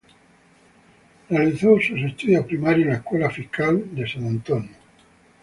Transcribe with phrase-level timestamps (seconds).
[1.29, 4.71] Realizó sus estudios primarios en la Escuela Fiscal de San Antonio.